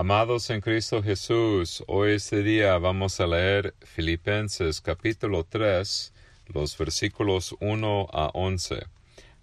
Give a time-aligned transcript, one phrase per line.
[0.00, 6.12] Amados en Cristo Jesús, hoy este día vamos a leer Filipenses capítulo 3,
[6.54, 8.86] los versículos 1 a 11.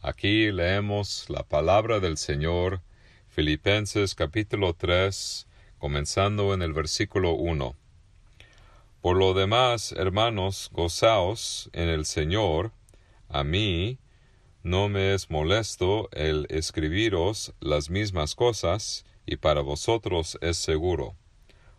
[0.02, 2.79] Aquí leemos la palabra del Señor,
[3.28, 5.46] Filipenses capítulo 3,
[5.77, 7.75] comenzando en el versículo 1.
[9.01, 12.71] Por lo demás, hermanos, gozaos en el Señor.
[13.27, 13.97] A mí
[14.63, 21.16] no me es molesto el escribiros las mismas cosas, y para vosotros es seguro.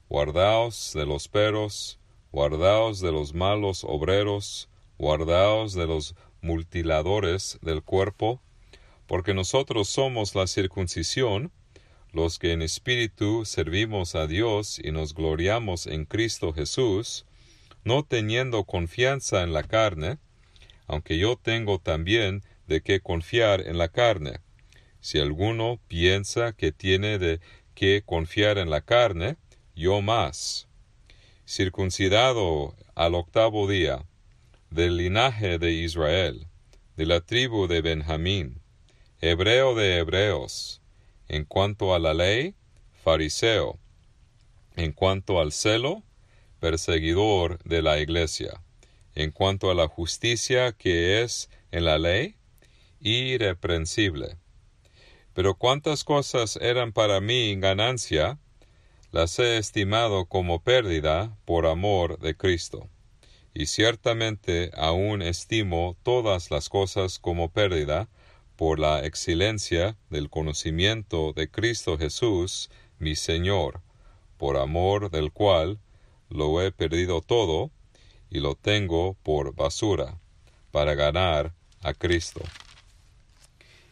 [0.09, 1.98] Guardaos de los peros,
[2.32, 4.68] guardaos de los malos obreros,
[4.98, 8.40] guardaos de los mutiladores del cuerpo,
[9.06, 11.52] porque nosotros somos la circuncisión,
[12.12, 17.26] los que en espíritu servimos a Dios y nos gloriamos en Cristo Jesús,
[17.84, 20.18] no teniendo confianza en la carne,
[20.87, 24.40] aunque yo tengo también de qué confiar en la carne,
[25.06, 27.38] si alguno piensa que tiene de
[27.77, 29.37] qué confiar en la carne,
[29.77, 30.66] yo más.
[31.46, 34.04] Circuncidado al octavo día,
[34.71, 36.48] del linaje de Israel,
[36.96, 38.60] de la tribu de Benjamín,
[39.21, 40.82] hebreo de hebreos,
[41.29, 42.57] en cuanto a la ley,
[43.04, 43.79] fariseo,
[44.74, 46.02] en cuanto al celo,
[46.59, 48.60] perseguidor de la iglesia,
[49.15, 52.35] en cuanto a la justicia que es en la ley,
[52.98, 54.38] irreprensible
[55.37, 58.38] pero cuántas cosas eran para mí ganancia,
[59.12, 62.88] las he estimado como pérdida por amor de Cristo.
[63.52, 68.09] Y ciertamente aún estimo todas las cosas como pérdida
[68.56, 73.82] por la excelencia del conocimiento de Cristo Jesús, mi Señor,
[74.38, 75.78] por amor del cual
[76.31, 77.70] lo he perdido todo
[78.31, 80.19] y lo tengo por basura,
[80.70, 82.41] para ganar a Cristo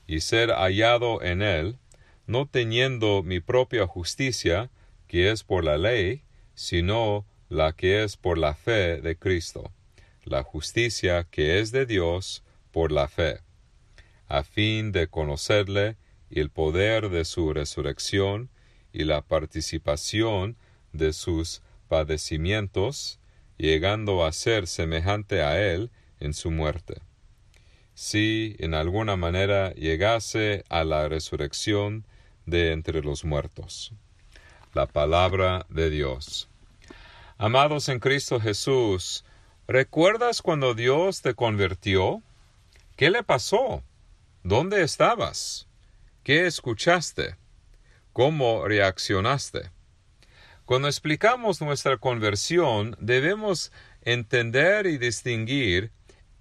[0.07, 1.79] y ser hallado en él,
[2.27, 4.71] no teniendo mi propia justicia,
[5.07, 6.23] que es por la ley,
[6.55, 9.73] sino la que es por la fe de Cristo,
[10.25, 13.41] la justicia que es de Dios por la fe,
[14.27, 15.97] a fin de conocerle
[16.31, 18.51] y el poder de su resurrección
[18.93, 20.57] y la participación
[20.93, 23.21] de sus padecimientos,
[23.59, 27.03] llegando a ser semejante a él en su muerte
[27.95, 32.05] si en alguna manera llegase a la resurrección
[32.47, 33.93] de entre los muertos.
[34.73, 36.49] La palabra de Dios.
[37.39, 39.25] Amados en Cristo Jesús,
[39.69, 42.23] ¿recuerdas cuando Dios te convirtió?
[42.97, 43.83] ¿Qué le pasó?
[44.43, 45.67] ¿Dónde estabas?
[46.23, 47.37] ¿Qué escuchaste?
[48.13, 49.71] ¿Cómo reaccionaste?
[50.65, 53.73] Cuando explicamos nuestra conversión, debemos
[54.03, 55.93] entender y distinguir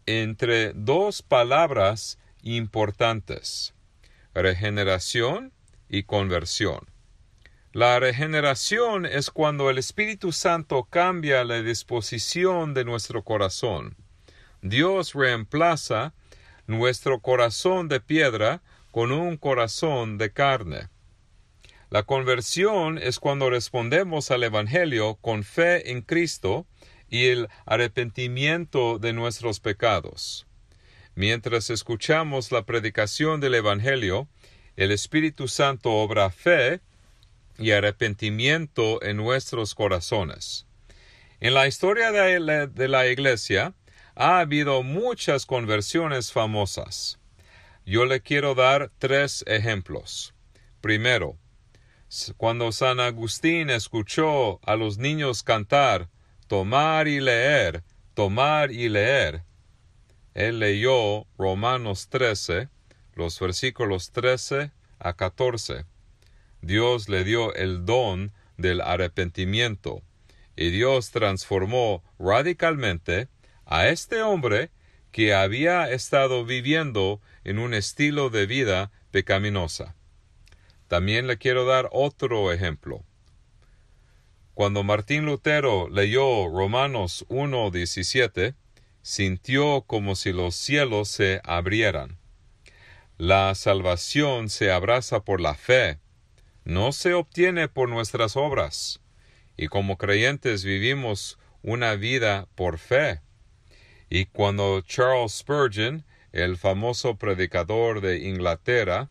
[0.06, 3.74] entre dos palabras importantes,
[4.34, 5.53] regeneración
[5.90, 6.90] y conversión.
[7.72, 13.96] La regeneración es cuando el Espíritu Santo cambia la disposición de nuestro corazón.
[14.62, 16.14] Dios reemplaza
[16.68, 20.90] nuestro corazón de piedra con un corazón de carne.
[21.90, 26.66] La conversión es cuando respondemos al Evangelio con fe en Cristo
[27.13, 30.47] y el arrepentimiento de nuestros pecados.
[31.13, 34.28] Mientras escuchamos la predicación del Evangelio,
[34.78, 36.81] el Espíritu Santo obra fe
[37.59, 40.66] y arrepentimiento en nuestros corazones.
[41.40, 43.75] En la historia de la, de la Iglesia
[44.16, 47.19] ha habido muchas conversiones famosas.
[47.85, 50.34] Yo le quiero dar tres ejemplos.
[50.81, 51.38] Primero,
[52.38, 56.09] cuando San Agustín escuchó a los niños cantar
[56.53, 57.81] tomar y leer,
[58.14, 59.41] tomar y leer.
[60.36, 62.69] Él leyó Romanos 13,
[63.16, 64.69] los versículos 13
[65.00, 65.86] a 14.
[66.62, 70.03] Dios le dio el don del arrepentimiento,
[70.56, 73.30] y Dios transformó radicalmente
[73.66, 74.70] a este hombre
[75.12, 79.96] que había estado viviendo en un estilo de vida pecaminosa.
[80.88, 83.03] También le quiero dar otro ejemplo.
[84.53, 88.53] Cuando Martín Lutero leyó Romanos 1.17,
[89.02, 92.20] sintió como si los cielos se abrieran.
[93.17, 96.00] La salvación se abraza por la fe,
[96.66, 99.02] no se obtiene por nuestras obras,
[99.58, 103.22] y como creyentes vivimos una vida por fe.
[104.09, 109.09] Y cuando Charles Spurgeon, el famoso predicador de Inglaterra,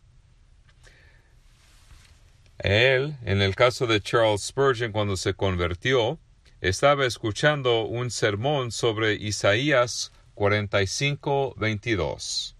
[2.63, 6.17] él, en el caso de Charles Spurgeon cuando se convirtió,
[6.61, 12.55] estaba escuchando un sermón sobre Isaías 45, 22.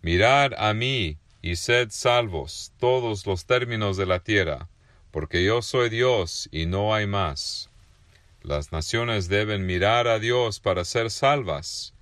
[0.00, 4.68] Mirad a mí y sed salvos todos los términos de la tierra,
[5.10, 7.70] porque yo soy Dios y no hay más.
[8.42, 11.94] Las naciones deben mirar a Dios para ser salvas.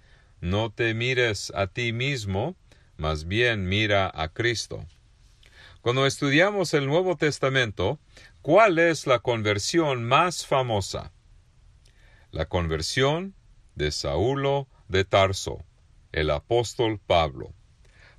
[0.42, 2.54] No te mires a ti mismo,
[2.98, 4.84] más bien mira a Cristo.
[5.82, 7.98] Cuando estudiamos el Nuevo Testamento,
[8.40, 11.10] ¿cuál es la conversión más famosa?
[12.30, 13.34] La conversión
[13.74, 15.64] de Saulo de Tarso,
[16.12, 17.52] el apóstol Pablo.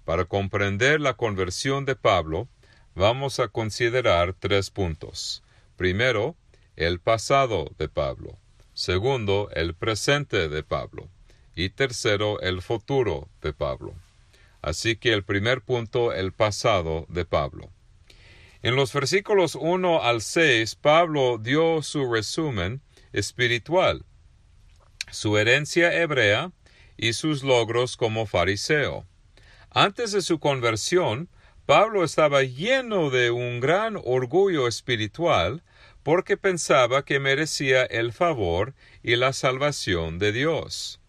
[0.03, 2.49] Para comprender la conversión de Pablo,
[2.95, 5.41] vamos a considerar tres puntos.
[5.77, 6.35] Primero,
[6.75, 8.37] el pasado de Pablo.
[8.73, 11.07] Segundo, el presente de Pablo.
[11.55, 13.93] Y tercero, el futuro de Pablo.
[14.63, 17.69] Así que el primer punto, el pasado de Pablo.
[18.61, 22.81] En los versículos 1 al 6, Pablo dio su resumen
[23.11, 24.05] espiritual,
[25.11, 26.53] su herencia hebrea
[26.95, 29.05] y sus logros como fariseo.
[29.69, 31.27] Antes de su conversión,
[31.65, 35.61] Pablo estaba lleno de un gran orgullo espiritual
[36.03, 41.01] porque pensaba que merecía el favor y la salvación de Dios.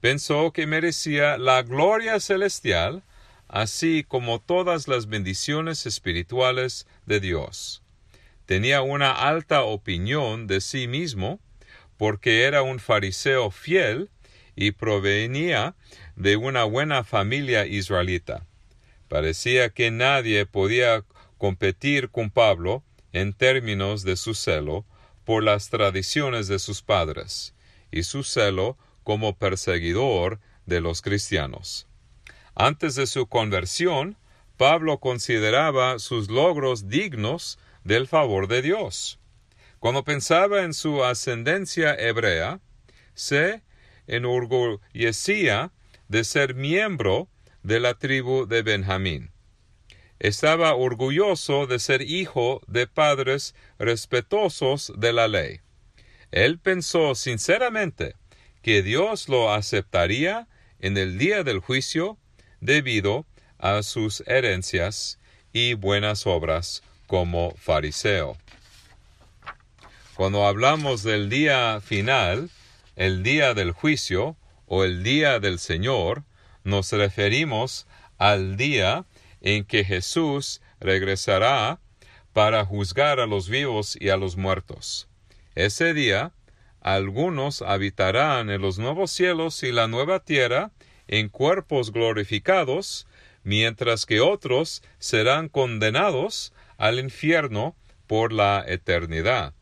[0.00, 3.02] Pensó que merecía la gloria celestial,
[3.48, 7.82] así como todas las bendiciones espirituales de Dios.
[8.46, 11.38] Tenía una alta opinión de sí mismo,
[11.96, 14.08] porque era un fariseo fiel
[14.56, 15.74] y provenía
[16.16, 18.46] de una buena familia israelita.
[19.08, 21.04] Parecía que nadie podía
[21.36, 22.82] competir con Pablo
[23.12, 24.86] en términos de su celo
[25.24, 27.54] por las tradiciones de sus padres
[27.90, 31.86] y su celo como perseguidor de los cristianos.
[32.54, 34.16] Antes de su conversión,
[34.56, 39.18] Pablo consideraba sus logros dignos del favor de Dios.
[39.78, 42.60] Cuando pensaba en su ascendencia hebrea,
[43.14, 43.62] se
[44.06, 45.72] enorgullecía
[46.08, 47.28] de ser miembro
[47.62, 49.30] de la tribu de Benjamín.
[50.18, 55.60] Estaba orgulloso de ser hijo de padres respetuosos de la ley.
[56.30, 58.16] Él pensó sinceramente
[58.62, 60.46] que Dios lo aceptaría
[60.80, 62.18] en el día del juicio
[62.60, 63.26] debido
[63.58, 65.18] a sus herencias
[65.52, 68.36] y buenas obras como fariseo.
[70.14, 72.50] Cuando hablamos del día final,
[72.96, 74.36] el día del juicio
[74.66, 76.24] o el día del Señor,
[76.64, 77.86] nos referimos
[78.18, 79.06] al día
[79.40, 81.80] en que Jesús regresará
[82.32, 85.08] para juzgar a los vivos y a los muertos.
[85.54, 86.32] Ese día,
[86.80, 90.70] algunos habitarán en los nuevos cielos y la nueva tierra
[91.08, 93.06] en cuerpos glorificados,
[93.42, 99.54] mientras que otros serán condenados al infierno por la eternidad.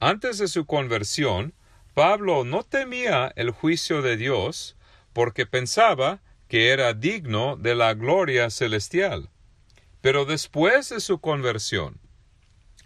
[0.00, 1.54] Antes de su conversión,
[1.94, 4.76] Pablo no temía el juicio de Dios,
[5.12, 9.30] porque pensaba que era digno de la gloria celestial.
[10.02, 11.98] Pero después de su conversión,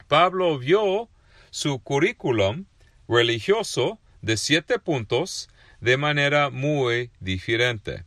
[0.07, 1.11] Pablo vio
[1.51, 2.67] su currículum
[3.11, 5.49] religioso de siete puntos
[5.81, 8.05] de manera muy diferente.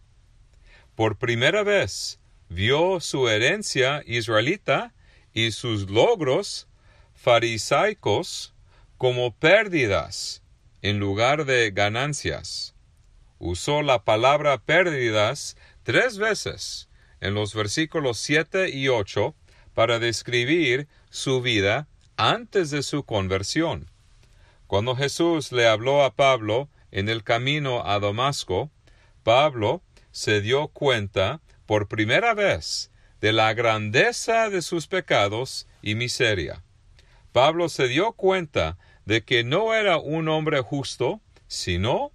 [0.95, 2.19] Por primera vez
[2.49, 4.93] vio su herencia israelita
[5.33, 6.67] y sus logros
[7.13, 8.53] farisaicos
[8.97, 10.41] como pérdidas
[10.81, 12.73] en lugar de ganancias
[13.43, 16.87] usó la palabra pérdidas tres veces
[17.19, 19.35] en los versículos 7 y 8
[19.73, 23.89] para describir su vida antes de su conversión.
[24.73, 28.71] Cuando Jesús le habló a Pablo en el camino a Damasco,
[29.21, 32.89] Pablo se dio cuenta por primera vez
[33.21, 36.63] de la grandeza de sus pecados y miseria.
[37.31, 42.11] Pablo se dio cuenta de que no era un hombre justo, sino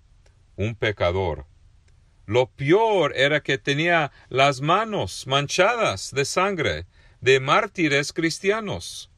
[0.57, 1.47] un pecador.
[2.27, 6.87] Lo peor era que tenía las manos manchadas de sangre
[7.21, 9.13] de mártires cristianos.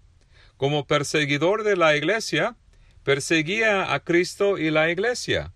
[0.58, 2.58] Como perseguidor de la Iglesia,
[3.10, 5.52] perseguía a Cristo y la Iglesia.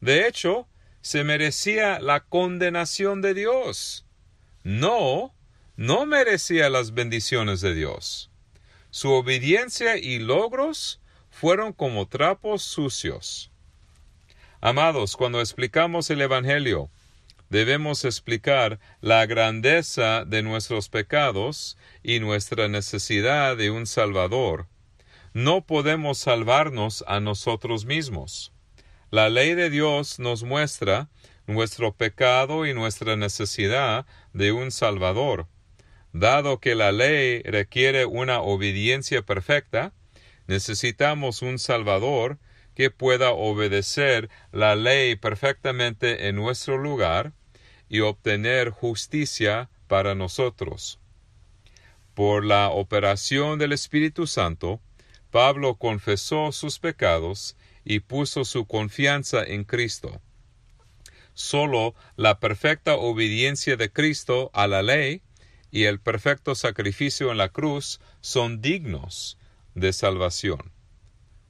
[0.00, 0.66] De hecho,
[1.00, 4.04] se merecía la condenación de Dios.
[4.64, 5.32] No,
[5.76, 8.32] no merecía las bendiciones de Dios.
[8.90, 11.00] Su obediencia y logros
[11.30, 13.52] fueron como trapos sucios.
[14.60, 16.90] Amados, cuando explicamos el Evangelio,
[17.48, 24.66] debemos explicar la grandeza de nuestros pecados y nuestra necesidad de un Salvador.
[25.34, 28.52] No podemos salvarnos a nosotros mismos.
[29.10, 31.08] La ley de Dios nos muestra
[31.46, 35.46] nuestro pecado y nuestra necesidad de un Salvador.
[36.12, 39.92] Dado que la ley requiere una obediencia perfecta,
[40.46, 42.38] necesitamos un Salvador
[42.74, 47.32] que pueda obedecer la ley perfectamente en nuestro lugar
[47.88, 51.00] y obtener justicia para nosotros.
[52.14, 54.80] por la operación del Espíritu Santo,
[55.30, 60.20] Pablo confesó sus pecados y puso su confianza en Cristo.
[61.34, 65.22] Solo la perfecta obediencia de Cristo a la ley
[65.70, 69.38] y el perfecto sacrificio en la cruz son dignos
[69.74, 70.72] de salvación.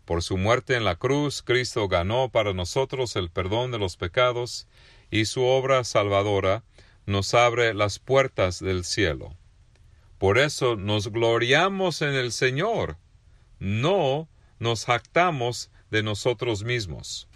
[0.04, 4.66] Por su muerte en la cruz, Cristo ganó para nosotros el perdón de los pecados
[5.10, 6.64] y su obra salvadora
[7.06, 9.34] nos abre las puertas del cielo.
[10.18, 12.96] Por eso nos gloriamos en el Señor,
[13.58, 17.28] no nos jactamos de nosotros mismos.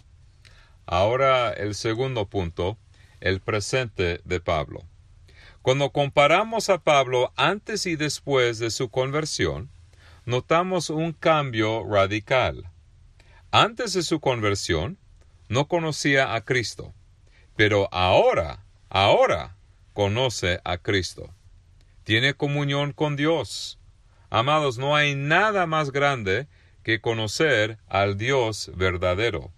[0.85, 2.77] Ahora el segundo punto,
[3.21, 4.83] el presente de Pablo.
[5.61, 9.69] Cuando comparamos a Pablo antes y después de su conversión,
[10.25, 12.69] notamos un cambio radical.
[13.51, 14.97] Antes de su conversión,
[15.47, 16.93] no conocía a Cristo,
[17.55, 19.55] pero ahora, ahora,
[19.93, 21.33] conoce a Cristo.
[22.03, 23.79] Tiene comunión con Dios.
[24.33, 26.47] Amados, no hay nada más grande
[26.81, 29.53] que conocer al Dios verdadero.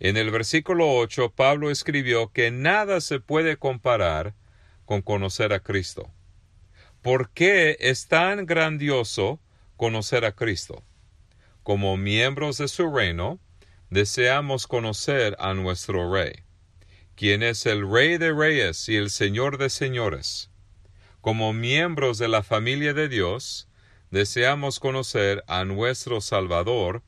[0.00, 4.34] En el versículo 8 Pablo escribió que nada se puede comparar
[4.84, 6.10] con conocer a Cristo.
[7.00, 9.40] ¿Por qué es tan grandioso
[9.78, 10.84] conocer a Cristo?
[11.62, 13.38] Como miembros de su reino,
[13.88, 16.34] deseamos conocer a nuestro Rey,
[17.14, 20.50] quien es el Rey de Reyes y el Señor de Señores.
[21.22, 23.68] Como miembros de la familia de Dios,
[24.12, 27.02] deseamos conocer a nuestro Salvador,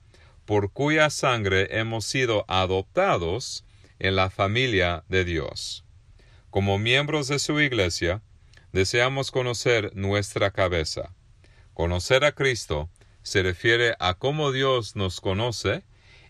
[0.46, 3.64] por cuya sangre hemos sido adoptados
[3.98, 5.84] en la familia de Dios.
[6.50, 8.22] Como miembros de su iglesia,
[8.72, 11.14] deseamos conocer nuestra cabeza.
[11.74, 12.88] Conocer a Cristo
[13.22, 15.84] se refiere a cómo Dios nos conoce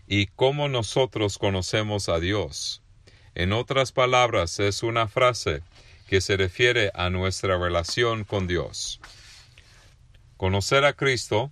[0.07, 2.81] y cómo nosotros conocemos a Dios.
[3.33, 5.61] En otras palabras, es una frase
[6.07, 8.99] que se refiere a nuestra relación con Dios.
[10.37, 11.51] Conocer a Cristo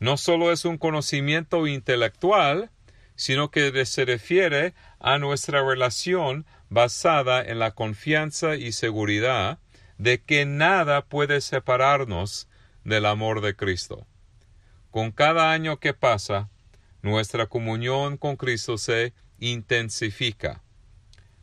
[0.00, 2.70] no solo es un conocimiento intelectual,
[3.16, 9.58] sino que se refiere a nuestra relación basada en la confianza y seguridad
[9.98, 12.48] de que nada puede separarnos
[12.82, 14.06] del amor de Cristo.
[14.90, 16.50] Con cada año que pasa,
[17.02, 20.62] nuestra comunión con Cristo se intensifica.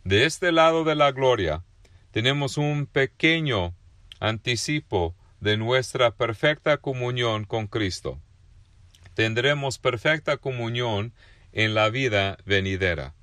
[0.04, 1.64] De este lado de la gloria
[2.12, 3.74] tenemos un pequeño
[4.20, 8.22] anticipo de nuestra perfecta comunión con Cristo.
[9.16, 11.14] Tendremos perfecta comunión
[11.52, 13.16] en la vida venidera.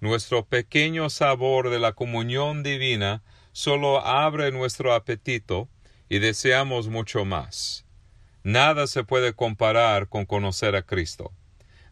[0.00, 3.22] Nuestro pequeño sabor de la comunión divina
[3.52, 5.68] solo abre nuestro apetito
[6.08, 7.84] y deseamos mucho más.
[8.44, 11.32] Nada se puede comparar con conocer a Cristo.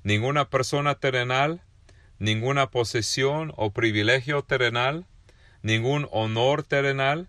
[0.03, 1.61] Ninguna persona terrenal,
[2.19, 5.07] ninguna posesión o privilegio terrenal,
[5.63, 7.29] ningún honor terrenal,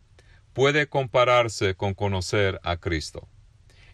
[0.54, 3.28] puede compararse con conocer a Cristo.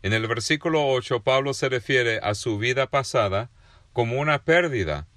[0.02, 3.50] En el versículo 8 Pablo se refiere a su vida pasada
[3.94, 5.08] como una pérdida.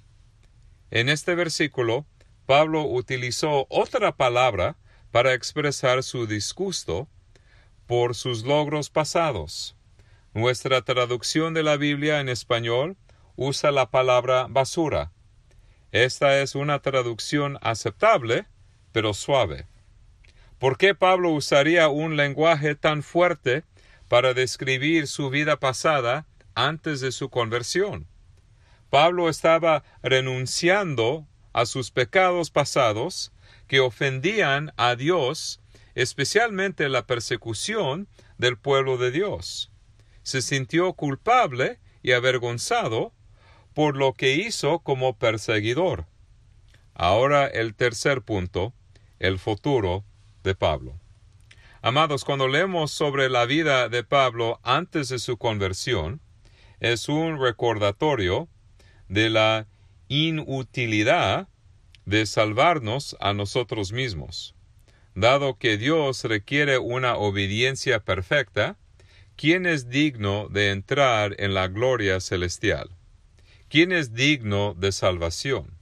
[0.89, 2.05] En este versículo
[2.45, 4.77] Pablo utilizó otra palabra
[5.11, 7.07] para expresar su disgusto
[7.87, 9.75] por sus logros pasados.
[10.33, 12.97] Nuestra traducción de la Biblia en español
[13.35, 15.11] usa la palabra basura.
[15.91, 18.45] Esta es una traducción aceptable,
[18.93, 19.67] pero suave.
[20.61, 23.63] ¿Por qué Pablo usaría un lenguaje tan fuerte
[24.07, 28.05] para describir su vida pasada antes de su conversión?
[28.91, 33.31] Pablo estaba renunciando a sus pecados pasados
[33.65, 35.61] que ofendían a Dios,
[35.95, 39.71] especialmente la persecución del pueblo de Dios.
[40.21, 43.13] Se sintió culpable y avergonzado
[43.73, 46.05] por lo que hizo como perseguidor.
[46.93, 48.75] Ahora el tercer punto,
[49.17, 50.05] el futuro
[50.43, 50.99] de Pablo.
[51.81, 56.21] Amados, cuando leemos sobre la vida de Pablo antes de su conversión,
[56.79, 58.47] es un recordatorio
[59.07, 59.67] de la
[60.07, 61.47] inutilidad
[62.05, 64.55] de salvarnos a nosotros mismos.
[65.13, 68.77] Dado que Dios requiere una obediencia perfecta,
[69.35, 72.89] ¿quién es digno de entrar en la gloria celestial?
[73.69, 75.77] ¿Quién es digno de salvación?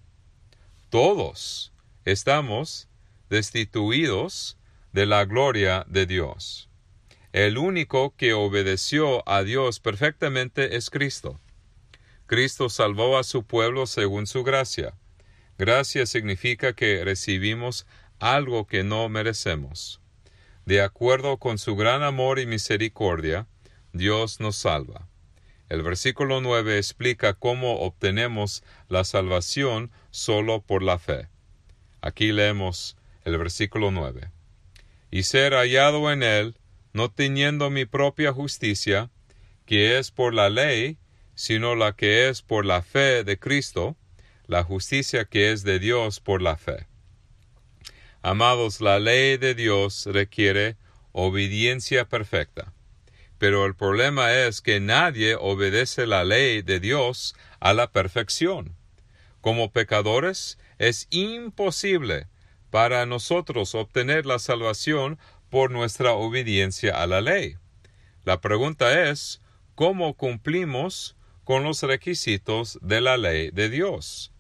[0.90, 1.72] Todos
[2.06, 2.89] estamos
[3.30, 4.58] destituidos
[4.92, 6.70] de la gloria de Dios.
[7.32, 11.40] El único que obedeció a Dios perfectamente es Cristo.
[12.26, 14.96] Cristo salvó a su pueblo según su gracia.
[15.58, 17.86] Gracia significa que recibimos
[18.20, 20.02] algo que no merecemos.
[20.66, 23.48] De acuerdo con su gran amor y misericordia,
[23.94, 25.08] Dios nos salva.
[25.70, 31.28] El versículo 9 explica cómo obtenemos la salvación solo por la fe.
[32.02, 32.98] Aquí leemos
[33.30, 34.32] el versículo 9.
[35.12, 36.58] Y ser hallado en él,
[36.94, 39.10] no teniendo mi propia justicia,
[39.66, 40.98] que es por la ley,
[41.36, 43.96] sino la que es por la fe de Cristo,
[44.48, 46.88] la justicia que es de Dios por la fe.
[48.22, 50.76] Amados, la ley de Dios requiere
[51.12, 52.74] obediencia perfecta.
[53.38, 58.76] Pero el problema es que nadie obedece la ley de Dios a la perfección.
[59.40, 62.28] Como pecadores, es imposible
[62.70, 65.18] para nosotros obtener la salvación
[65.50, 67.58] por nuestra obediencia a la ley.
[68.24, 69.42] La pregunta es,
[69.76, 74.32] ¿cómo cumplimos con los requisitos de la ley de Dios?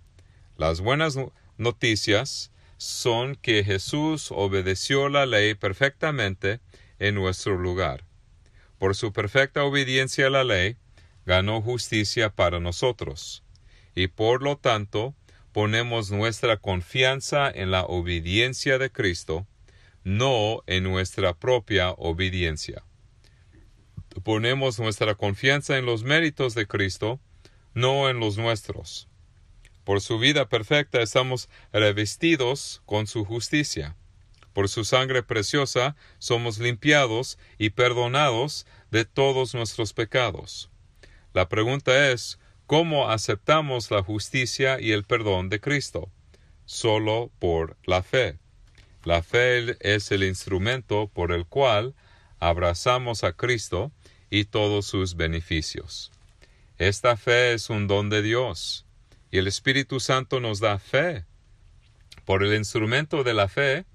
[0.57, 1.17] Las buenas
[1.57, 6.59] noticias son que Jesús obedeció la ley perfectamente
[6.99, 8.05] en nuestro lugar.
[8.77, 10.77] Por su perfecta obediencia a la ley,
[11.25, 13.43] ganó justicia para nosotros,
[13.95, 15.15] y por lo tanto
[15.59, 19.45] ponemos nuestra confianza en la obediencia de Cristo,
[20.05, 22.85] no en nuestra propia obediencia.
[24.23, 27.19] Ponemos nuestra confianza en los méritos de Cristo,
[27.73, 29.09] no en los nuestros.
[29.83, 33.97] Por su vida perfecta estamos revestidos con su justicia.
[34.53, 40.69] Por su sangre preciosa somos limpiados y perdonados de todos nuestros pecados.
[41.33, 42.39] La pregunta es,
[42.69, 46.11] ¿cómo aceptamos la justicia y el perdón de Cristo?
[46.65, 48.37] Solo por la fe.
[49.03, 51.95] La fe es el instrumento por el cual
[52.39, 53.91] abrazamos a Cristo
[54.29, 56.11] y todos sus beneficios.
[56.77, 58.85] Esta fe es un don de Dios,
[59.31, 61.25] y el Espíritu Santo nos da fe.
[62.23, 63.85] Por el instrumento de la fe,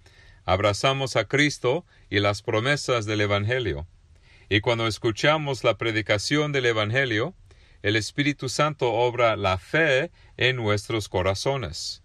[0.45, 3.87] abrazamos a Cristo y las promesas del Evangelio.
[4.49, 7.37] Y cuando escuchamos la predicación del Evangelio,
[7.85, 12.03] el Espíritu Santo obra la fe en nuestros corazones.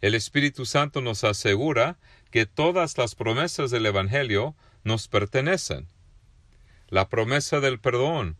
[0.00, 1.98] El Espíritu Santo nos asegura
[2.30, 4.54] que todas las promesas del Evangelio
[4.84, 5.88] nos pertenecen.
[6.86, 8.36] La promesa del perdón,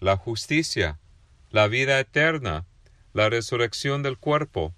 [0.00, 0.98] la justicia,
[1.50, 2.66] la vida eterna,
[3.12, 4.74] la resurrección del cuerpo.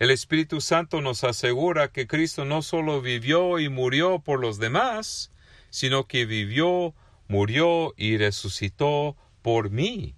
[0.00, 5.30] El Espíritu Santo nos asegura que Cristo no solo vivió y murió por los demás,
[5.70, 6.96] sino que vivió,
[7.28, 10.16] murió y resucitó por mí.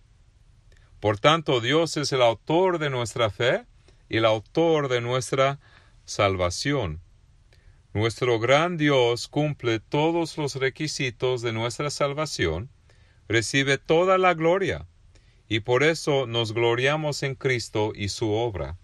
[1.00, 3.66] Por tanto, Dios es el autor de nuestra fe
[4.08, 5.60] y el autor de nuestra
[6.04, 7.00] salvación.
[7.92, 12.70] Nuestro gran Dios cumple todos los requisitos de nuestra salvación,
[13.28, 14.86] recibe toda la gloria,
[15.48, 18.78] y por eso nos gloriamos en Cristo y su obra.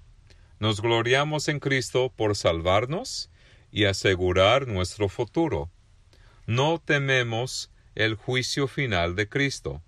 [0.58, 3.30] Nos gloriamos en Cristo por salvarnos
[3.70, 5.70] y asegurar nuestro futuro.
[6.46, 9.82] No tememos el juicio final de Cristo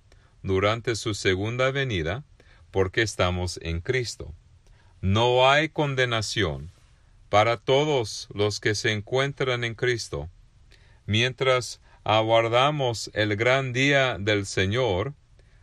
[0.44, 2.22] durante su segunda venida,
[2.70, 4.34] porque estamos en Cristo.
[5.00, 6.70] No hay condenación
[7.30, 10.28] para todos los que se encuentran en Cristo.
[11.06, 15.14] Mientras aguardamos el gran día del Señor,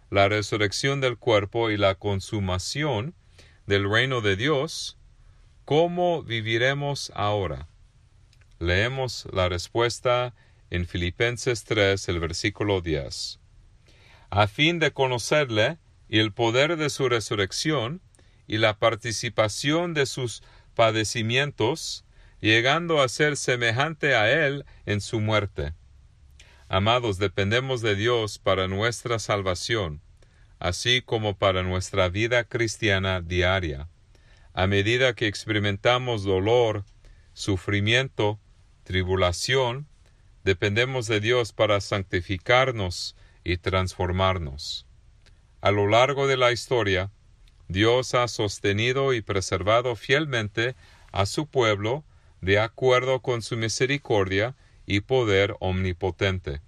[0.09, 3.13] la resurrección del cuerpo y la consumación
[3.67, 4.97] del reino de Dios,
[5.63, 7.67] ¿cómo viviremos ahora?
[8.57, 10.33] Leemos la respuesta
[10.71, 13.40] en Filipenses 3, el versículo 10.
[14.31, 15.77] A fin de conocerle
[16.09, 18.01] y el poder de su resurrección
[18.47, 20.41] y la participación de sus
[20.73, 22.05] padecimientos,
[22.41, 25.73] llegando a ser semejante a él en su muerte
[26.73, 29.99] Amados, dependemos de Dios para nuestra salvación,
[30.57, 33.89] así como para nuestra vida cristiana diaria.
[34.53, 36.85] A medida que experimentamos dolor,
[37.33, 38.39] sufrimiento,
[38.85, 39.85] tribulación,
[40.45, 44.85] dependemos de Dios para santificarnos y transformarnos.
[45.61, 47.11] A lo largo de la historia,
[47.67, 50.75] Dios ha sostenido y preservado fielmente
[51.11, 52.03] a su pueblo
[52.41, 56.61] de acuerdo con su misericordia y poder omnipotente.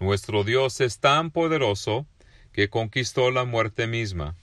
[0.00, 2.06] Nuestro Dios es tan poderoso
[2.52, 4.34] que conquistó la muerte misma.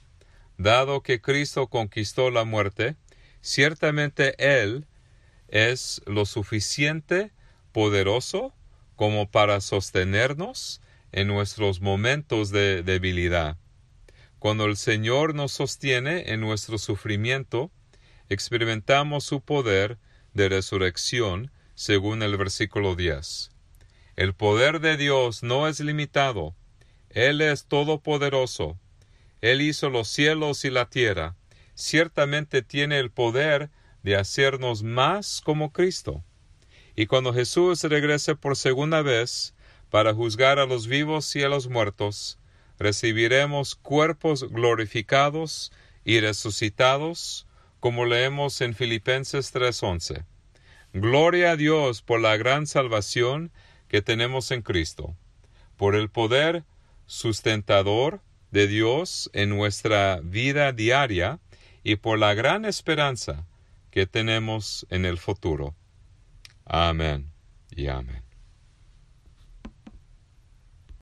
[0.58, 2.96] Dado que Cristo conquistó la muerte,
[3.42, 4.86] ciertamente Él
[5.48, 7.32] es lo suficiente
[7.72, 8.54] poderoso
[8.96, 10.82] como para sostenernos
[11.16, 13.58] en nuestros momentos de debilidad.
[14.38, 17.72] Cuando el Señor nos sostiene en nuestro sufrimiento,
[18.28, 19.98] experimentamos su poder
[20.34, 23.52] de resurrección según el versículo 10.
[24.18, 26.54] El poder de Dios no es limitado.
[27.10, 28.78] Él es todopoderoso.
[29.40, 31.38] Él hizo los cielos y la tierra.
[31.76, 33.70] Ciertamente tiene el poder
[34.04, 36.26] de hacernos más como Cristo.
[36.94, 39.55] Y cuando Jesús regrese por segunda vez
[39.90, 42.40] para juzgar a los vivos y a los muertos,
[42.78, 45.72] recibiremos cuerpos glorificados
[46.04, 47.48] y resucitados,
[47.80, 50.26] como leemos en Filipenses 3:11.
[50.94, 53.52] Gloria a Dios por la gran salvación
[53.88, 55.16] que tenemos en Cristo,
[55.78, 56.64] por el poder
[57.06, 58.22] sustentador
[58.52, 61.40] de Dios en nuestra vida diaria
[61.84, 63.46] y por la gran esperanza
[63.92, 65.76] que tenemos en el futuro.
[66.66, 67.32] Amén
[67.70, 68.25] y amén.